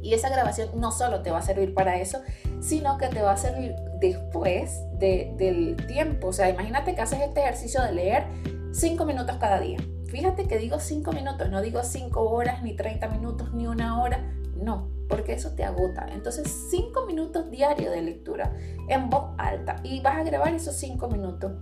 [0.00, 2.20] Y esa grabación no solo te va a servir para eso,
[2.60, 6.28] sino que te va a servir después del tiempo.
[6.28, 8.24] O sea, imagínate que haces este ejercicio de leer
[8.72, 9.78] 5 minutos cada día.
[10.08, 14.32] Fíjate que digo 5 minutos, no digo 5 horas, ni 30 minutos, ni una hora.
[14.56, 16.06] No, porque eso te agota.
[16.10, 18.52] Entonces, 5 minutos diarios de lectura
[18.88, 21.52] en voz alta y vas a grabar esos 5 minutos.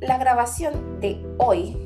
[0.00, 1.76] La grabación de hoy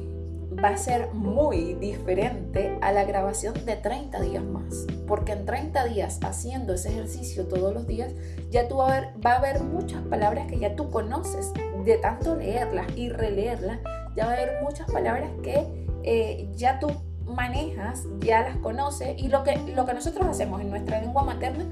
[0.62, 5.84] va a ser muy diferente a la grabación de 30 días más, porque en 30
[5.84, 8.12] días haciendo ese ejercicio todos los días,
[8.50, 11.52] ya tú a ver, va a haber muchas palabras que ya tú conoces,
[11.84, 13.78] de tanto leerlas y releerlas,
[14.18, 15.64] ya va a haber muchas palabras que
[16.02, 16.88] eh, ya tú
[17.24, 21.64] manejas, ya las conoces y lo que, lo que nosotros hacemos en nuestra lengua materna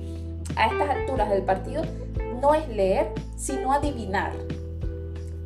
[0.54, 1.82] a estas alturas del partido
[2.40, 4.32] no es leer, sino adivinar.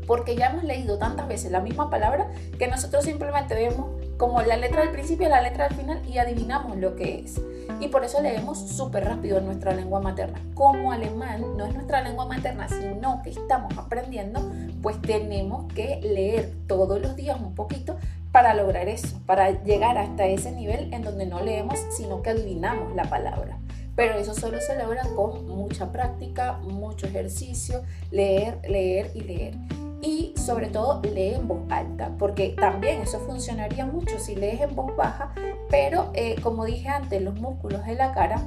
[0.06, 3.86] Porque ya hemos leído tantas veces la misma palabra que nosotros simplemente vemos
[4.20, 7.40] como la letra del principio y la letra del final y adivinamos lo que es.
[7.80, 10.38] Y por eso leemos súper rápido en nuestra lengua materna.
[10.52, 14.42] Como alemán no es nuestra lengua materna, sino que estamos aprendiendo,
[14.82, 17.96] pues tenemos que leer todos los días un poquito
[18.30, 22.94] para lograr eso, para llegar hasta ese nivel en donde no leemos, sino que adivinamos
[22.94, 23.58] la palabra.
[23.96, 29.54] Pero eso solo se logra con mucha práctica, mucho ejercicio, leer, leer y leer
[30.02, 34.74] y sobre todo lee en voz alta, porque también eso funcionaría mucho si lees en
[34.74, 35.32] voz baja,
[35.68, 38.42] pero eh, como dije antes, los músculos de la cara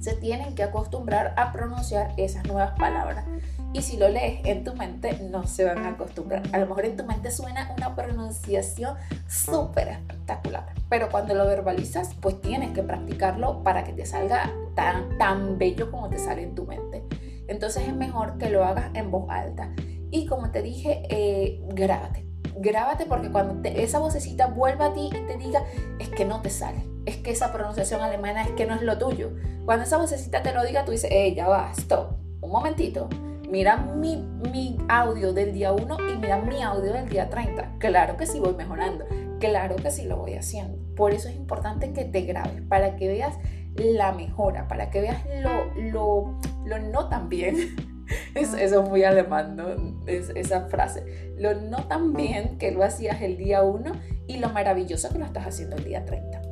[0.00, 3.24] se tienen que acostumbrar a pronunciar esas nuevas palabras.
[3.72, 6.42] Y si lo lees en tu mente, no se van a acostumbrar.
[6.52, 12.14] A lo mejor en tu mente suena una pronunciación súper espectacular, pero cuando lo verbalizas,
[12.20, 16.54] pues tienes que practicarlo para que te salga tan, tan bello como te sale en
[16.54, 17.02] tu mente.
[17.48, 19.70] Entonces es mejor que lo hagas en voz alta.
[20.14, 22.24] Y como te dije, eh, grábate.
[22.54, 25.64] Grábate porque cuando esa vocecita vuelva a ti y te diga,
[25.98, 28.96] es que no te sale, es que esa pronunciación alemana es que no es lo
[28.96, 29.32] tuyo.
[29.64, 33.08] Cuando esa vocecita te lo diga, tú dices, hey, ya va, stop, un momentito.
[33.50, 34.18] Mira mi,
[34.52, 37.78] mi audio del día 1 y mira mi audio del día 30.
[37.80, 39.06] Claro que sí voy mejorando,
[39.40, 40.78] claro que sí lo voy haciendo.
[40.94, 43.36] Por eso es importante que te grabes, para que veas
[43.74, 47.74] la mejora, para que veas lo, lo, lo no tan bien
[48.34, 51.32] Eso, es muy alemán, esa frase.
[51.36, 53.92] Lo no tan bien que lo hacías el día 1
[54.26, 56.42] y lo maravilloso que lo estás haciendo el día 30.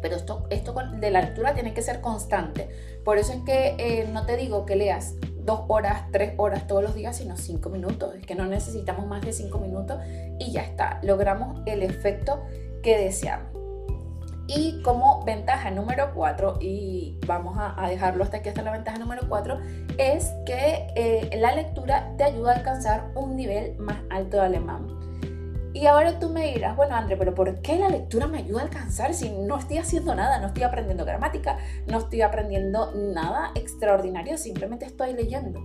[0.00, 2.68] Pero esto, esto de la lectura tiene que ser constante.
[3.04, 6.82] Por eso es que eh, no te digo que leas dos horas, tres horas todos
[6.82, 8.14] los días, sino cinco minutos.
[8.14, 9.98] Es que no necesitamos más de cinco minutos
[10.38, 11.00] y ya está.
[11.02, 12.42] Logramos el efecto
[12.82, 13.61] que deseamos.
[14.54, 19.22] Y como ventaja número 4, y vamos a, dejarlo hasta aquí, hasta la ventaja número
[19.26, 19.58] 4,
[19.96, 24.86] es que eh, la lectura te ayuda a alcanzar un nivel más alto de alemán.
[25.74, 28.64] Y ahora tú me dirás, bueno André, pero ¿por qué la lectura me ayuda a
[28.64, 30.38] alcanzar si no estoy haciendo nada?
[30.38, 35.60] No estoy aprendiendo gramática, no estoy aprendiendo nada extraordinario, simplemente estoy leyendo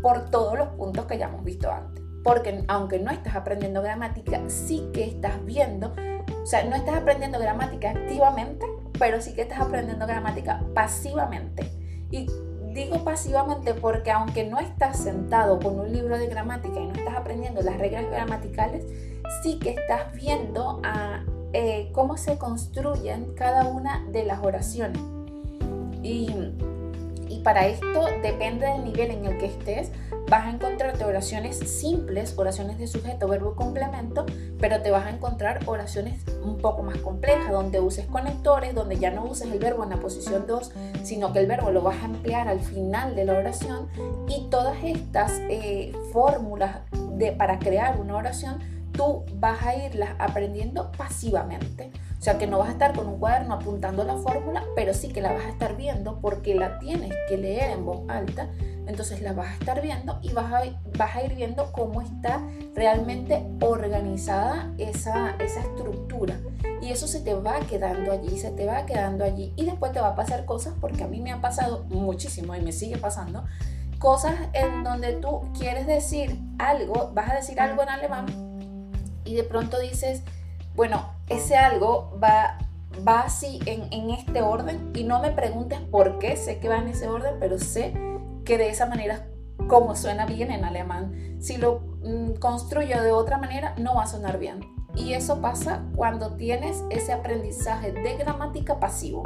[0.00, 2.02] por todos los puntos que ya hemos visto antes.
[2.22, 5.94] Porque aunque no estás aprendiendo gramática, sí que estás viendo
[6.42, 8.66] o sea, no estás aprendiendo gramática activamente,
[8.98, 11.70] pero sí que estás aprendiendo gramática pasivamente.
[12.10, 12.26] Y
[12.74, 17.16] digo pasivamente porque aunque no estás sentado con un libro de gramática y no estás
[17.16, 18.84] aprendiendo las reglas gramaticales,
[19.42, 25.00] sí que estás viendo a, eh, cómo se construyen cada una de las oraciones.
[26.02, 26.28] Y
[27.44, 29.92] para esto depende del nivel en el que estés,
[30.28, 34.24] vas a encontrarte oraciones simples, oraciones de sujeto, verbo y complemento,
[34.58, 39.10] pero te vas a encontrar oraciones un poco más complejas, donde uses conectores, donde ya
[39.10, 42.06] no uses el verbo en la posición 2, sino que el verbo lo vas a
[42.06, 43.88] emplear al final de la oración.
[44.26, 46.78] Y todas estas eh, fórmulas
[47.18, 48.58] de, para crear una oración,
[48.96, 51.92] tú vas a irlas aprendiendo pasivamente.
[52.18, 55.08] O sea que no vas a estar con un cuaderno apuntando la fórmula, pero sí
[55.08, 58.48] que la vas a estar viendo porque la tienes que leer en voz alta
[58.86, 60.62] entonces la vas a estar viendo y vas a,
[60.98, 62.42] vas a ir viendo cómo está
[62.74, 66.38] realmente organizada esa, esa estructura.
[66.82, 69.52] Y eso se te va quedando allí, se te va quedando allí.
[69.56, 72.60] Y después te va a pasar cosas, porque a mí me ha pasado muchísimo y
[72.60, 73.44] me sigue pasando,
[73.98, 78.43] cosas en donde tú quieres decir algo, vas a decir algo en alemán
[79.24, 80.22] y de pronto dices,
[80.74, 82.58] bueno, ese algo va
[83.06, 86.76] va así en, en, este orden y no me preguntes por qué, sé que va
[86.76, 87.92] en ese orden, pero sé
[88.44, 89.26] que de esa manera
[89.68, 91.36] como suena bien en alemán.
[91.40, 94.60] Si lo mm, construyo de otra manera, no va a sonar bien.
[94.94, 99.22] Y eso pasa cuando tienes ese aprendizaje de gramática pasivo.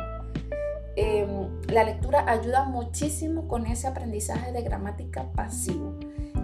[0.97, 5.99] Em, la lectura ayuda muchísimo con ese aprendizaje de gramática pasivo.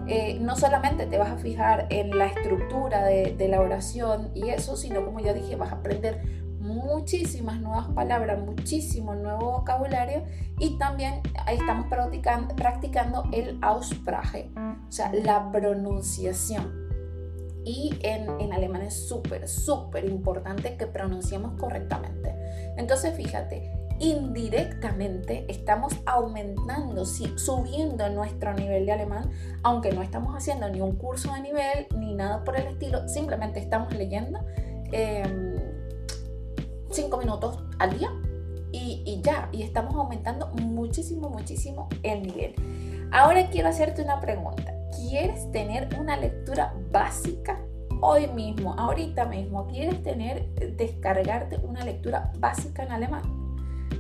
[0.07, 4.77] Eh, no solamente te vas a fijar en la estructura de, la oración y eso,
[4.77, 6.21] sino como ya dije, vas a aprender
[6.59, 10.25] muchísimas nuevas palabras, muchísimo nuevo vocabulario
[10.59, 11.87] y también estamos
[12.57, 16.85] practicando, el Aussprache, o sea, la pronunciación.
[17.67, 22.35] Y en, en alemán es súper, súper importante que pronunciemos correctamente.
[22.77, 29.31] Entonces, fíjate, indirectamente estamos aumentando, subiendo nuestro nivel de alemán,
[29.63, 33.61] aunque no estamos haciendo ni un curso de nivel ni nada por el estilo, simplemente
[33.61, 34.41] estamos leyendo.
[34.93, 35.55] Em,
[36.91, 38.11] cinco minutos al día
[38.71, 42.55] y, ya, y estamos aumentando muchísimo, muchísimo el nivel.
[43.13, 44.75] Ahora quiero hacerte una pregunta.
[44.97, 47.61] ¿Quieres tener una lectura básica
[48.01, 49.67] hoy mismo, ahorita mismo?
[49.69, 53.44] ¿Quieres tener, descargarte una lectura básica en alemán?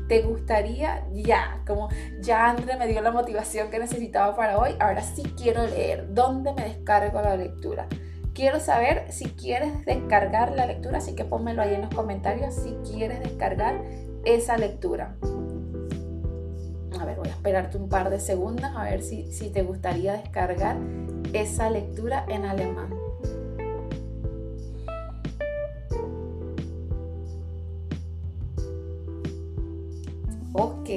[0.08, 1.62] ¿Te gustaría ya?
[1.66, 1.88] Como
[2.20, 6.12] ya André me dio la motivación que necesitaba para hoy, ahora sí quiero leer.
[6.12, 7.86] ¿Dónde me descargo la lectura?
[8.34, 12.76] Quiero saber si quieres descargar la lectura, así que pónmelo ahí en los comentarios si
[12.90, 13.80] quieres descargar
[14.24, 15.16] esa lectura.
[17.00, 20.14] A ver, voy a esperarte un par de segundos a ver si, si te gustaría
[20.14, 20.76] descargar
[21.32, 22.93] esa lectura en alemán.
[30.54, 30.88] Ok,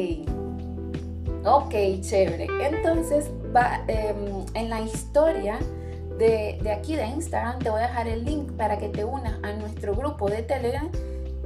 [1.44, 2.48] ok, chévere.
[2.62, 5.58] Entonces, va, em, en la historia
[6.20, 9.54] de, aquí de Instagram te voy a dejar el link para que te unas a
[9.54, 10.90] nuestro grupo de Telegram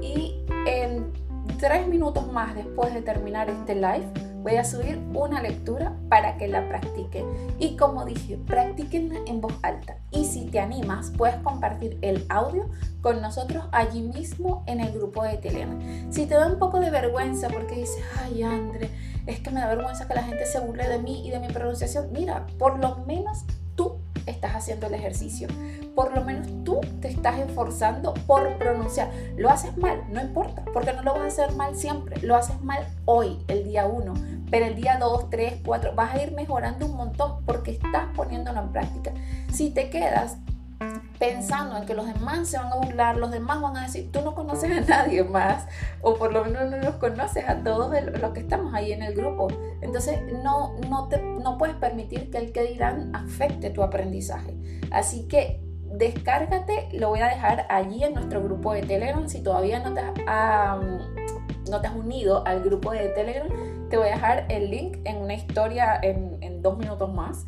[0.00, 1.10] y en
[1.58, 4.06] tres minutos más después de terminar este live
[4.42, 7.24] voy a subir una lectura para que la practiquen.
[7.58, 9.96] Y como dije, practíquenla en voz alta.
[10.10, 12.68] Y si te animas, puedes compartir el audio
[13.00, 15.78] con nosotros allí mismo en el grupo de Telegram.
[16.10, 18.90] Si te da un poco de vergüenza porque dices, ay André,
[19.26, 21.48] es que me da vergüenza que la gente se burle de mí y de mi
[21.48, 23.44] pronunciación, mira, por lo menos
[24.26, 25.48] estás haciendo el ejercicio.
[25.94, 29.10] Por lo menos tú te estás esforzando por pronunciar.
[29.36, 32.20] Lo haces mal, no importa, porque no lo vas a hacer mal siempre.
[32.22, 34.14] Lo haces mal hoy, el día 1,
[34.50, 38.60] pero el día 2, 3, 4 vas a ir mejorando un montón porque estás poniéndolo
[38.60, 39.12] en práctica.
[39.52, 40.38] Si te quedas
[41.18, 44.22] pensando en que los demás se van a burlar, los demás van a decir, tú
[44.22, 45.66] no conoces a nadie más,
[46.00, 49.14] o por lo menos no los conoces a todos los que estamos ahí en el
[49.14, 49.48] grupo.
[49.80, 54.56] Entonces no, no, te, no puedes permitir que el que dirán afecte tu aprendizaje.
[54.90, 59.28] Así que descárgate, lo voy a dejar allí en nuestro grupo de Telegram.
[59.28, 60.02] Si todavía no te,
[61.70, 63.48] no te has unido al grupo de Telegram,
[63.88, 67.46] te voy a dejar el link en una historia en dos minutos más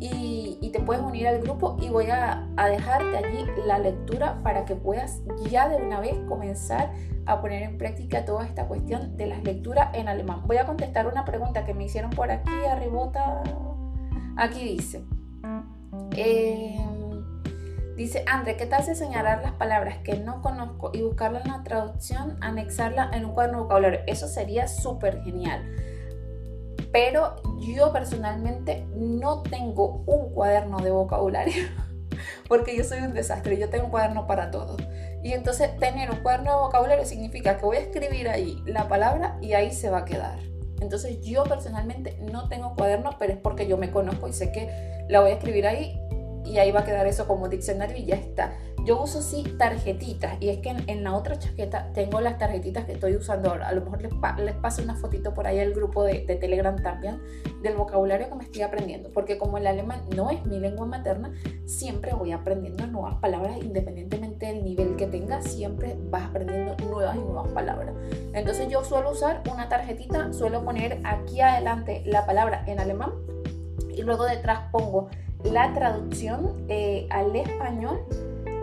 [0.00, 4.74] y, te puedes unir al grupo y voy a, dejarte allí la lectura para que
[4.74, 6.92] puedas ya de una vez comenzar
[7.26, 10.42] a poner en práctica toda esta cuestión de las lecturas en alemán.
[10.46, 13.42] Voy a contestar una pregunta que me hicieron por aquí, arribota.
[14.36, 15.04] Aquí dice.
[16.16, 21.52] Em, dice, André, ¿qué tal si señalar las palabras que no conozco y buscarlas en
[21.52, 24.00] la traducción, anexarla en un cuaderno vocabulario?
[24.06, 25.64] Eso sería súper genial
[26.92, 31.64] pero yo personalmente no tengo un cuaderno de vocabulario
[32.48, 34.76] porque yo soy un desastre, yo tengo un cuaderno para todo.
[35.22, 39.36] Y entonces tener un cuaderno de vocabulario significa que voy a escribir ahí la palabra
[39.40, 40.38] y ahí se va a quedar.
[40.80, 45.04] Entonces yo personalmente no tengo cuaderno, pero es porque yo me conozco y sé que
[45.08, 46.00] la voy a escribir ahí
[46.44, 48.52] y ahí va a quedar eso como diccionario y ya está.
[48.88, 52.92] Yo uso sí tarjetitas y es que en, la otra chaqueta tengo las tarjetitas que
[52.92, 53.68] estoy usando ahora.
[53.68, 54.10] A lo mejor les,
[54.42, 57.20] les paso una fotito por ahí al grupo de, de, Telegram también
[57.62, 59.10] del vocabulario que me estoy aprendiendo.
[59.12, 61.34] Porque como el alemán no es mi lengua materna,
[61.66, 67.18] siempre voy aprendiendo nuevas palabras independientemente del nivel que tenga, siempre vas aprendiendo nuevas y
[67.18, 67.94] nuevas palabras.
[68.32, 73.12] Entonces yo suelo usar una tarjetita, suelo poner aquí adelante la palabra en alemán
[73.90, 75.10] y luego detrás pongo
[75.44, 78.00] la traducción eh, al español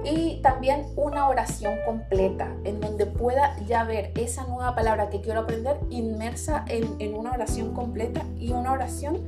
[0.06, 5.42] y también una oración completa en donde pueda ya ver esa nueva palabra que quiero
[5.42, 9.24] aprender inmersa en, en, una oración completa y una oración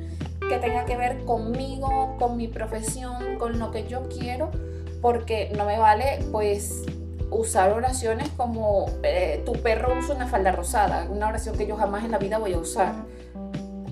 [0.47, 4.51] que tenga que ver conmigo, con mi profesión, con lo que yo quiero,
[5.01, 6.84] porque no me vale pues
[7.32, 12.05] usar oraciones como eh, tu perro usa una falda rosada, una oración que yo jamás
[12.05, 12.93] en la vida voy a usar,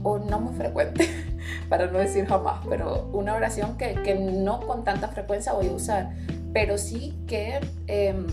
[0.04, 1.10] o no muy frecuente.
[1.70, 5.72] para no decir jamás, pero una oración que, que no con tanta frecuencia voy a
[5.72, 6.12] usar,
[6.56, 8.28] pero sí que em,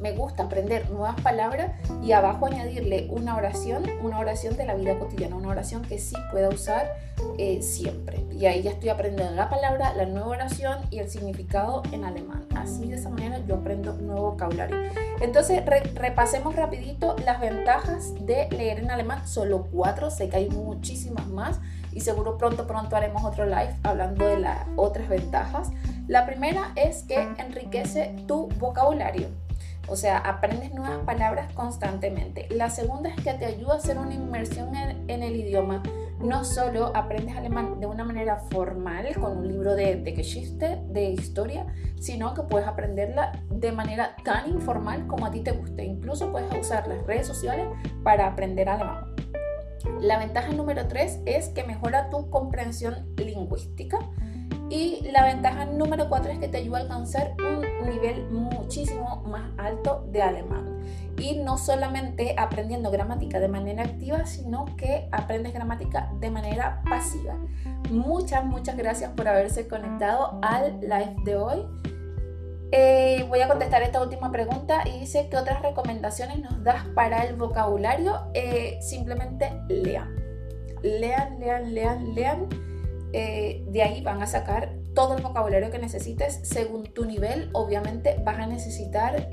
[0.00, 1.72] me gusta aprender nuevas palabras
[2.02, 6.16] y abajo añadirle una oración, una oración de la vida cotidiana, una oración que sí
[6.30, 6.90] pueda usar
[7.36, 8.24] eh, siempre.
[8.32, 12.46] Y ahí ya estoy aprendiendo la palabra, la nueva oración y el significado en alemán.
[12.56, 14.78] Así de esa manera yo aprendo nuevo vocabulario.
[15.20, 15.62] Entonces
[15.94, 19.28] repasemos rapidito las ventajas de leer en alemán.
[19.28, 21.60] Solo cuatro, sé que hay muchísimas más
[21.94, 25.70] y seguro pronto pronto haremos otro live hablando de las otras ventajas.
[26.08, 29.28] La primera es que enriquece tu vocabulario.
[29.86, 32.48] O sea, aprendes nuevas palabras constantemente.
[32.50, 35.82] La segunda es que te ayuda a hacer una inmersión en, el idioma.
[36.20, 41.10] No solo aprendes alemán de una manera formal, con un libro de, de Geschichte, de
[41.10, 41.66] historia,
[42.00, 45.84] sino que puedes aprenderla de manera tan informal como a ti te guste.
[45.84, 47.66] Incluso puedes usar las redes sociales
[48.02, 49.14] para aprender alemán.
[50.00, 53.98] La ventaja número 3 es que mejora tu comprensión lingüística.
[54.70, 59.50] Y la ventaja número 4 es que te ayuda a alcanzar un nivel muchísimo más
[59.58, 60.80] alto de alemán.
[61.18, 67.36] Y no solamente aprendiendo gramática de manera activa, sino que aprendes gramática de manera pasiva.
[67.90, 71.66] Muchas, muchas gracias por haberse conectado al live de hoy.
[72.72, 77.24] Eh, voy a contestar esta última pregunta y dice, ¿qué otras recomendaciones nos das para
[77.24, 78.30] el vocabulario?
[78.34, 80.14] Eh, simplemente lean.
[80.82, 82.48] Lean, lean, lean, lean.
[83.12, 87.50] Eh, de ahí van a sacar todo el vocabulario que necesites según tu nivel.
[87.52, 89.28] Obviamente vas a necesitar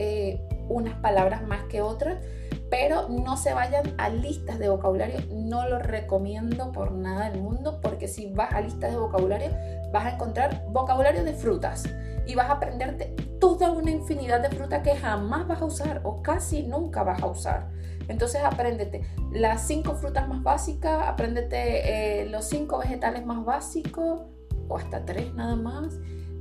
[0.70, 2.24] unas palabras más que otras,
[2.70, 5.20] pero no se vayan a listas de vocabulario.
[5.32, 9.50] No lo recomiendo por nada del mundo porque si vas a listas de vocabulario
[9.92, 11.86] vas a encontrar vocabulario de frutas
[12.26, 16.22] y vas a aprenderte toda una infinidad de frutas que jamás vas a usar o
[16.22, 17.70] casi nunca vas a usar.
[18.08, 24.22] Entonces apréndete las cinco frutas más básicas, apréndete eh, los cinco vegetales más básicos
[24.68, 25.98] o hasta tres nada más,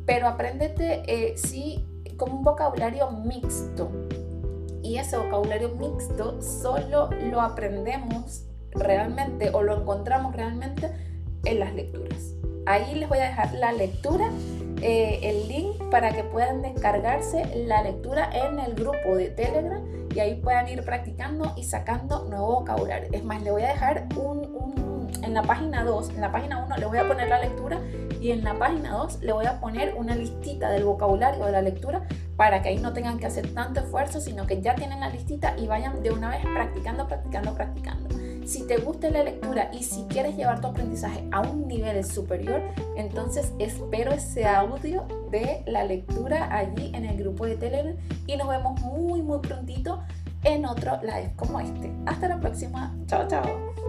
[0.06, 3.90] pero apréndete eh, sí como un vocabulario mixto.
[4.82, 10.90] Y ese vocabulario mixto solo lo aprendemos realmente o lo encontramos realmente
[11.44, 12.34] en las lecturas.
[12.66, 14.30] Ahí les voy a dejar la lectura
[14.82, 19.82] eh, el link para que puedan descargarse la lectura en el grupo de Telegram
[20.14, 23.08] y ahí puedan ir practicando y sacando nuevo vocabulario.
[23.12, 26.76] Es más, le voy a dejar un, en la página 2, en la página 1
[26.76, 27.78] le voy a poner la lectura
[28.20, 31.62] y en la página 2 le voy a poner una listita del vocabulario de la
[31.62, 32.06] lectura
[32.36, 35.54] para que ahí no tengan que hacer tanto esfuerzo, sino que ya tienen la listita
[35.58, 38.19] y vayan de una vez practicando, practicando, practicando.
[38.50, 42.60] Si te gusta la lectura y si quieres llevar tu aprendizaje a un nivel superior,
[42.96, 47.94] entonces espero ese audio de la lectura allí en el grupo de Telegram
[48.26, 50.02] y nos vemos muy muy prontito
[50.42, 51.92] en otro live como este.
[52.06, 52.92] Hasta la próxima.
[53.06, 53.79] Chao, chao.